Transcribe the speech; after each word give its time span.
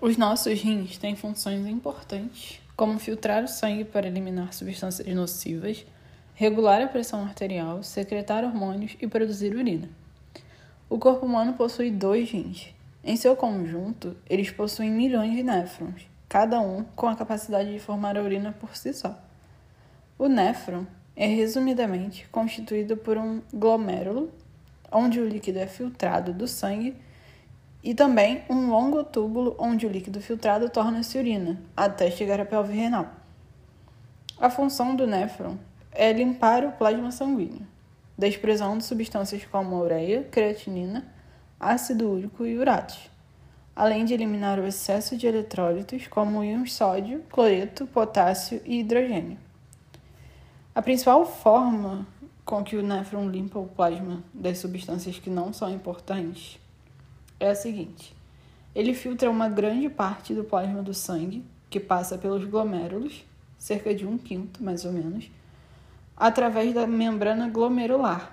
Os 0.00 0.16
nossos 0.16 0.60
rins 0.60 0.96
têm 0.96 1.16
funções 1.16 1.66
importantes, 1.66 2.60
como 2.76 3.00
filtrar 3.00 3.42
o 3.42 3.48
sangue 3.48 3.84
para 3.84 4.06
eliminar 4.06 4.54
substâncias 4.54 5.12
nocivas, 5.12 5.84
regular 6.36 6.80
a 6.80 6.86
pressão 6.86 7.24
arterial, 7.24 7.82
secretar 7.82 8.44
hormônios 8.44 8.96
e 9.00 9.08
produzir 9.08 9.56
urina. 9.56 9.88
O 10.88 11.00
corpo 11.00 11.26
humano 11.26 11.54
possui 11.54 11.90
dois 11.90 12.30
rins. 12.30 12.72
Em 13.02 13.16
seu 13.16 13.34
conjunto, 13.34 14.16
eles 14.30 14.52
possuem 14.52 14.88
milhões 14.88 15.34
de 15.34 15.42
néfrons, 15.42 16.06
cada 16.28 16.60
um 16.60 16.84
com 16.94 17.08
a 17.08 17.16
capacidade 17.16 17.72
de 17.72 17.80
formar 17.80 18.16
a 18.16 18.22
urina 18.22 18.52
por 18.52 18.76
si 18.76 18.92
só. 18.92 19.20
O 20.16 20.28
néfron 20.28 20.86
é 21.16 21.26
resumidamente 21.26 22.28
constituído 22.30 22.96
por 22.96 23.18
um 23.18 23.42
glomérulo, 23.52 24.30
onde 24.92 25.18
o 25.18 25.28
líquido 25.28 25.58
é 25.58 25.66
filtrado 25.66 26.32
do 26.32 26.46
sangue 26.46 26.94
e 27.82 27.94
também 27.94 28.42
um 28.50 28.70
longo 28.70 29.04
túbulo 29.04 29.54
onde 29.58 29.86
o 29.86 29.88
líquido 29.88 30.20
filtrado 30.20 30.68
torna-se 30.68 31.16
urina, 31.16 31.60
até 31.76 32.10
chegar 32.10 32.40
à 32.40 32.44
pelve 32.44 32.74
renal. 32.74 33.08
A 34.38 34.50
função 34.50 34.94
do 34.94 35.06
néfron 35.06 35.56
é 35.92 36.12
limpar 36.12 36.64
o 36.64 36.72
plasma 36.72 37.10
sanguíneo, 37.10 37.66
desprezando 38.16 38.82
substâncias 38.82 39.44
como 39.44 39.76
a 39.76 39.80
ureia, 39.80 40.24
creatinina, 40.30 41.06
ácido 41.58 42.10
úrico 42.10 42.46
e 42.46 42.58
uratos, 42.58 43.10
além 43.74 44.04
de 44.04 44.14
eliminar 44.14 44.58
o 44.58 44.66
excesso 44.66 45.16
de 45.16 45.26
eletrólitos 45.26 46.06
como 46.06 46.44
íons 46.44 46.72
sódio, 46.72 47.24
cloreto, 47.30 47.86
potássio 47.86 48.60
e 48.64 48.80
hidrogênio. 48.80 49.38
A 50.74 50.82
principal 50.82 51.26
forma 51.26 52.06
com 52.44 52.62
que 52.62 52.76
o 52.76 52.82
néfron 52.82 53.28
limpa 53.28 53.58
o 53.58 53.66
plasma 53.66 54.22
das 54.32 54.58
substâncias 54.58 55.18
que 55.18 55.28
não 55.28 55.52
são 55.52 55.70
importantes 55.70 56.58
é 57.40 57.50
a 57.50 57.54
seguinte: 57.54 58.14
ele 58.74 58.94
filtra 58.94 59.30
uma 59.30 59.48
grande 59.48 59.88
parte 59.88 60.34
do 60.34 60.44
plasma 60.44 60.82
do 60.82 60.94
sangue, 60.94 61.44
que 61.70 61.80
passa 61.80 62.18
pelos 62.18 62.44
glomérulos, 62.44 63.24
cerca 63.58 63.94
de 63.94 64.06
um 64.06 64.16
quinto 64.16 64.62
mais 64.62 64.84
ou 64.84 64.92
menos, 64.92 65.30
através 66.16 66.72
da 66.74 66.86
membrana 66.86 67.48
glomerular, 67.48 68.32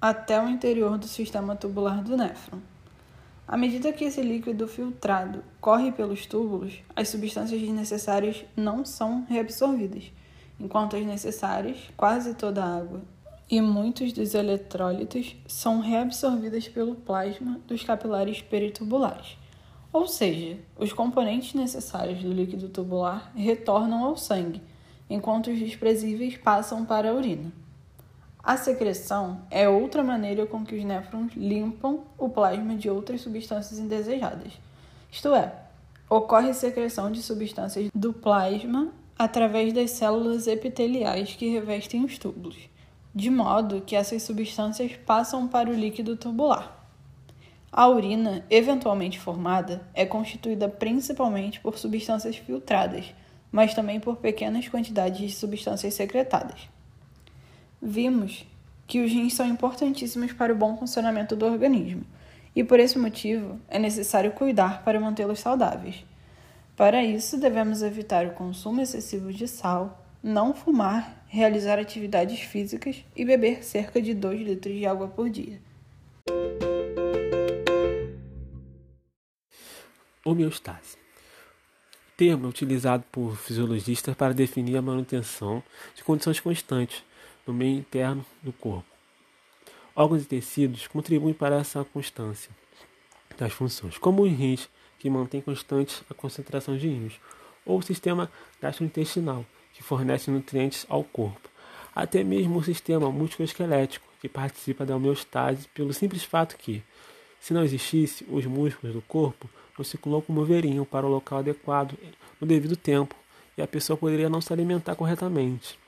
até 0.00 0.42
o 0.42 0.48
interior 0.48 0.98
do 0.98 1.06
sistema 1.06 1.54
tubular 1.56 2.02
do 2.02 2.16
néfron. 2.16 2.58
À 3.46 3.56
medida 3.56 3.92
que 3.92 4.04
esse 4.04 4.22
líquido 4.22 4.68
filtrado 4.68 5.42
corre 5.60 5.90
pelos 5.90 6.24
túbulos, 6.24 6.82
as 6.94 7.08
substâncias 7.08 7.60
desnecessárias 7.60 8.44
não 8.56 8.84
são 8.84 9.26
reabsorvidas, 9.28 10.12
enquanto 10.58 10.96
as 10.96 11.04
necessárias, 11.04 11.78
quase 11.96 12.34
toda 12.34 12.64
a 12.64 12.78
água 12.78 13.00
e 13.50 13.60
muitos 13.60 14.12
dos 14.12 14.32
eletrólitos 14.32 15.34
são 15.44 15.80
reabsorvidos 15.80 16.68
pelo 16.68 16.94
plasma 16.94 17.60
dos 17.66 17.82
capilares 17.82 18.40
peritubulares. 18.40 19.36
Ou 19.92 20.06
seja, 20.06 20.56
os 20.78 20.92
componentes 20.92 21.54
necessários 21.54 22.22
do 22.22 22.32
líquido 22.32 22.68
tubular 22.68 23.32
retornam 23.34 24.04
ao 24.04 24.16
sangue, 24.16 24.62
enquanto 25.08 25.50
os 25.50 25.58
desprezíveis 25.58 26.36
passam 26.36 26.84
para 26.84 27.10
a 27.10 27.12
urina. 27.12 27.52
A 28.40 28.56
secreção 28.56 29.42
é 29.50 29.68
outra 29.68 30.04
maneira 30.04 30.46
com 30.46 30.64
que 30.64 30.76
os 30.76 30.84
néfrons 30.84 31.32
limpam 31.34 32.04
o 32.16 32.28
plasma 32.28 32.76
de 32.76 32.88
outras 32.88 33.20
substâncias 33.20 33.80
indesejadas. 33.80 34.52
Isto 35.10 35.34
é, 35.34 35.52
ocorre 36.08 36.54
secreção 36.54 37.10
de 37.10 37.20
substâncias 37.20 37.90
do 37.92 38.12
plasma 38.12 38.92
através 39.18 39.72
das 39.72 39.90
células 39.90 40.46
epiteliais 40.46 41.34
que 41.34 41.50
revestem 41.50 42.04
os 42.04 42.16
túbulos 42.16 42.70
de 43.14 43.30
modo 43.30 43.80
que 43.80 43.96
essas 43.96 44.22
substâncias 44.22 44.92
passam 45.04 45.48
para 45.48 45.70
o 45.70 45.74
líquido 45.74 46.16
tubular. 46.16 46.78
A 47.72 47.86
urina, 47.88 48.44
eventualmente 48.50 49.18
formada, 49.18 49.86
é 49.94 50.04
constituída 50.04 50.68
principalmente 50.68 51.60
por 51.60 51.78
substâncias 51.78 52.36
filtradas, 52.36 53.14
mas 53.50 53.74
também 53.74 54.00
por 54.00 54.16
pequenas 54.16 54.68
quantidades 54.68 55.18
de 55.20 55.34
substâncias 55.34 55.94
secretadas. 55.94 56.68
Vimos 57.80 58.44
que 58.86 59.00
os 59.00 59.12
rins 59.12 59.34
são 59.34 59.46
importantíssimos 59.46 60.32
para 60.32 60.52
o 60.52 60.56
bom 60.56 60.76
funcionamento 60.76 61.36
do 61.36 61.46
organismo, 61.46 62.04
e 62.54 62.64
por 62.64 62.80
esse 62.80 62.98
motivo 62.98 63.60
é 63.68 63.78
necessário 63.78 64.32
cuidar 64.32 64.82
para 64.82 64.98
mantê-los 64.98 65.38
saudáveis. 65.38 66.04
Para 66.76 67.04
isso, 67.04 67.38
devemos 67.38 67.82
evitar 67.82 68.26
o 68.26 68.32
consumo 68.32 68.80
excessivo 68.80 69.32
de 69.32 69.46
sal, 69.46 70.04
não 70.22 70.52
fumar, 70.52 71.24
realizar 71.28 71.78
atividades 71.78 72.40
físicas 72.40 73.04
e 73.16 73.24
beber 73.24 73.64
cerca 73.64 74.00
de 74.00 74.14
2 74.14 74.40
litros 74.42 74.74
de 74.74 74.86
água 74.86 75.08
por 75.08 75.30
dia. 75.30 75.60
Homeostase. 80.24 80.98
Termo 82.16 82.48
utilizado 82.48 83.02
por 83.10 83.34
fisiologistas 83.36 84.14
para 84.14 84.34
definir 84.34 84.76
a 84.76 84.82
manutenção 84.82 85.62
de 85.94 86.04
condições 86.04 86.38
constantes 86.38 87.02
no 87.46 87.54
meio 87.54 87.78
interno 87.78 88.24
do 88.42 88.52
corpo. 88.52 88.84
Órgãos 89.96 90.22
e 90.22 90.26
tecidos 90.26 90.86
contribuem 90.86 91.32
para 91.32 91.56
essa 91.56 91.82
constância 91.84 92.50
das 93.38 93.52
funções, 93.52 93.96
como 93.96 94.22
os 94.22 94.30
rins, 94.30 94.68
que 94.98 95.08
mantêm 95.08 95.40
constante 95.40 96.02
a 96.10 96.14
concentração 96.14 96.76
de 96.76 96.88
íons, 96.88 97.18
ou 97.64 97.78
o 97.78 97.82
sistema 97.82 98.30
gastrointestinal, 98.60 99.46
que 99.80 99.84
fornece 99.84 100.30
nutrientes 100.30 100.84
ao 100.90 101.02
corpo. 101.02 101.48
Até 101.94 102.22
mesmo 102.22 102.58
o 102.58 102.62
sistema 102.62 103.10
musculoesquelético, 103.10 104.06
que 104.20 104.28
participa 104.28 104.84
da 104.84 104.94
homeostase 104.94 105.66
pelo 105.68 105.94
simples 105.94 106.22
fato 106.22 106.58
que, 106.58 106.82
se 107.40 107.54
não 107.54 107.64
existisse, 107.64 108.26
os 108.28 108.44
músculos 108.44 108.94
do 108.94 109.00
corpo 109.00 109.48
não 109.78 109.82
se 109.82 109.98
locomoveriam 110.04 110.84
para 110.84 111.06
o 111.06 111.08
local 111.08 111.38
adequado 111.38 111.96
no 112.38 112.46
devido 112.46 112.76
tempo 112.76 113.14
e 113.56 113.62
a 113.62 113.66
pessoa 113.66 113.96
poderia 113.96 114.28
não 114.28 114.42
se 114.42 114.52
alimentar 114.52 114.94
corretamente. 114.94 115.78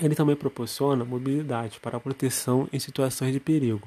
Ele 0.00 0.14
também 0.14 0.34
proporciona 0.34 1.04
mobilidade 1.04 1.78
para 1.80 1.98
a 1.98 2.00
proteção 2.00 2.66
em 2.72 2.78
situações 2.78 3.34
de 3.34 3.40
perigo, 3.40 3.86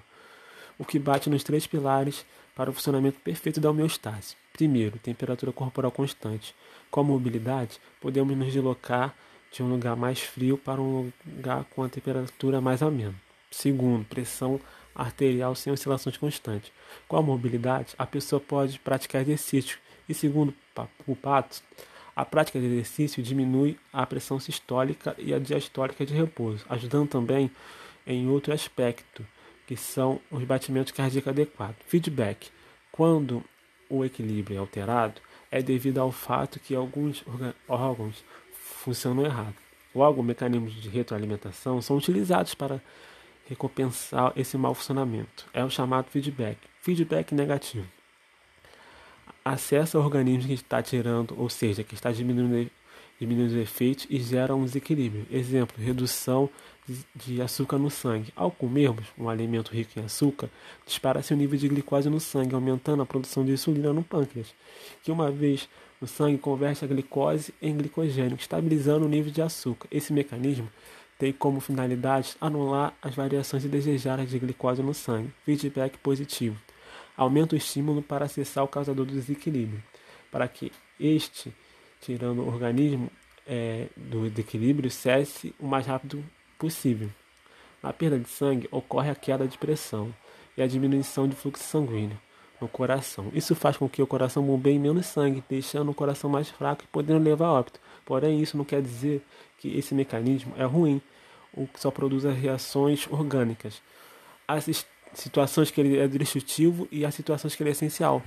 o 0.77 0.85
que 0.85 0.99
bate 0.99 1.31
nos 1.31 1.43
três 1.43 1.65
pilares 1.65 2.23
para 2.55 2.69
o 2.69 2.73
funcionamento 2.73 3.19
perfeito 3.21 3.59
da 3.59 3.71
homeostase. 3.71 4.35
Primeiro, 4.55 4.97
temperatura 4.99 5.51
corporal 5.51 5.91
constante. 5.91 6.55
Com 6.89 7.01
a 7.01 7.03
mobilidade, 7.03 7.77
podemos 7.99 8.37
nos 8.37 8.53
deslocar 8.53 9.13
de 9.51 9.61
um 9.61 9.69
lugar 9.69 9.97
mais 9.97 10.21
frio 10.21 10.57
para 10.57 10.79
um 10.79 11.11
lugar 11.25 11.65
com 11.65 11.83
a 11.83 11.89
temperatura 11.89 12.61
mais 12.61 12.81
amena. 12.81 13.13
Segundo, 13.51 14.05
pressão 14.05 14.57
arterial 14.95 15.55
sem 15.55 15.73
oscilações 15.73 16.15
constantes. 16.15 16.71
Com 17.05 17.17
a 17.17 17.21
mobilidade, 17.21 17.93
a 17.97 18.05
pessoa 18.05 18.39
pode 18.39 18.79
praticar 18.79 19.23
exercício. 19.23 19.77
E 20.07 20.13
segundo 20.13 20.53
o 21.05 21.17
Pato, 21.17 21.61
a 22.15 22.23
prática 22.23 22.57
de 22.57 22.65
exercício 22.65 23.21
diminui 23.21 23.77
a 23.91 24.05
pressão 24.05 24.39
sistólica 24.39 25.13
e 25.17 25.33
a 25.33 25.39
diastólica 25.39 26.05
de 26.05 26.13
repouso, 26.13 26.65
ajudando 26.69 27.09
também 27.09 27.51
em 28.07 28.29
outro 28.29 28.53
aspecto, 28.53 29.27
que 29.67 29.75
são 29.75 30.21
os 30.31 30.45
batimentos 30.45 30.93
cardíacos 30.93 31.31
adequados. 31.31 31.75
Feedback. 31.87 32.47
Quando 32.89 33.43
o 33.89 34.03
equilíbrio 34.03 34.57
é 34.57 34.59
alterado, 34.59 35.21
é 35.51 35.61
devido 35.61 35.99
ao 35.99 36.11
fato 36.11 36.59
que 36.59 36.75
alguns 36.75 37.23
órgãos 37.67 38.23
funcionam 38.51 39.25
errado. 39.25 39.55
Logo, 39.93 40.21
mecanismos 40.21 40.73
de 40.73 40.89
retroalimentação 40.89 41.81
são 41.81 41.95
utilizados 41.95 42.53
para 42.53 42.81
recompensar 43.47 44.33
esse 44.35 44.57
mau 44.57 44.73
funcionamento. 44.73 45.45
É 45.53 45.63
o 45.63 45.69
chamado 45.69 46.09
feedback. 46.09 46.57
Feedback 46.81 47.33
negativo. 47.33 47.87
Acessa 49.43 49.99
organismo 49.99 50.47
que 50.47 50.53
está 50.53 50.81
tirando, 50.81 51.39
ou 51.39 51.49
seja, 51.49 51.83
que 51.83 51.93
está 51.93 52.11
diminuindo 52.11 52.69
diminui 53.19 53.47
os 53.47 53.53
efeitos 53.53 54.05
e 54.09 54.19
gera 54.19 54.55
um 54.55 54.65
desequilíbrio. 54.65 55.25
Exemplo, 55.31 55.75
redução 55.81 56.49
de 57.15 57.41
açúcar 57.41 57.77
no 57.77 57.89
sangue. 57.89 58.31
Ao 58.35 58.51
comermos 58.51 59.05
um 59.17 59.27
alimento 59.27 59.71
rico 59.71 59.99
em 59.99 60.03
açúcar, 60.03 60.49
dispara-se 60.85 61.33
o 61.33 61.37
nível 61.37 61.57
de 61.57 61.67
glicose 61.67 62.09
no 62.09 62.19
sangue, 62.19 62.53
aumentando 62.53 63.01
a 63.01 63.05
produção 63.05 63.43
de 63.43 63.51
insulina 63.51 63.91
no 63.91 64.03
pâncreas, 64.03 64.53
que 65.03 65.11
uma 65.11 65.31
vez 65.31 65.67
no 65.99 66.07
sangue 66.07 66.37
converte 66.37 66.83
a 66.85 66.87
glicose 66.87 67.53
em 67.61 67.75
glicogênio, 67.75 68.35
estabilizando 68.35 69.05
o 69.05 69.09
nível 69.09 69.31
de 69.31 69.41
açúcar. 69.41 69.87
Esse 69.89 70.13
mecanismo 70.13 70.69
tem 71.17 71.31
como 71.31 71.59
finalidade 71.59 72.35
anular 72.41 72.93
as 73.01 73.15
variações 73.15 73.63
indesejadas 73.63 74.29
de 74.29 74.37
glicose 74.37 74.83
no 74.83 74.93
sangue. 74.93 75.33
Feedback 75.45 75.97
positivo. 75.97 76.57
Aumenta 77.15 77.55
o 77.55 77.57
estímulo 77.57 78.01
para 78.01 78.25
acessar 78.25 78.63
o 78.63 78.67
causador 78.67 79.05
do 79.05 79.13
desequilíbrio, 79.13 79.81
para 80.29 80.47
que 80.47 80.71
este 80.99 81.53
tirando 82.05 82.39
o 82.39 82.47
organismo 82.47 83.09
é, 83.47 83.87
do 83.95 84.27
equilíbrio, 84.27 84.89
cesse 84.91 85.53
o 85.59 85.65
mais 85.65 85.85
rápido 85.85 86.23
possível. 86.57 87.09
Na 87.81 87.91
perda 87.91 88.19
de 88.19 88.29
sangue 88.29 88.67
ocorre 88.71 89.09
a 89.09 89.15
queda 89.15 89.47
de 89.47 89.57
pressão 89.57 90.13
e 90.57 90.61
a 90.61 90.67
diminuição 90.67 91.27
de 91.27 91.35
fluxo 91.35 91.63
sanguíneo 91.63 92.17
no 92.59 92.67
coração. 92.67 93.29
Isso 93.33 93.55
faz 93.55 93.77
com 93.77 93.89
que 93.89 94.01
o 94.01 94.07
coração 94.07 94.43
bombeie 94.43 94.79
menos 94.79 95.07
sangue, 95.07 95.43
deixando 95.49 95.91
o 95.91 95.93
coração 95.93 96.29
mais 96.29 96.49
fraco 96.49 96.83
e 96.83 96.87
podendo 96.87 97.23
levar 97.23 97.47
a 97.47 97.53
óbito. 97.53 97.79
Porém, 98.05 98.41
isso 98.41 98.57
não 98.57 98.63
quer 98.63 98.81
dizer 98.81 99.21
que 99.57 99.77
esse 99.77 99.93
mecanismo 99.93 100.53
é 100.57 100.63
ruim 100.63 101.01
ou 101.53 101.67
que 101.67 101.79
só 101.79 101.91
produz 101.91 102.23
reações 102.23 103.07
orgânicas. 103.09 103.81
Há 104.47 104.57
situações 105.13 105.71
que 105.71 105.81
ele 105.81 105.97
é 105.97 106.07
destrutivo 106.07 106.87
e 106.91 107.05
há 107.05 107.11
situações 107.11 107.55
que 107.55 107.63
ele 107.63 107.69
é 107.69 107.71
essencial. 107.71 108.23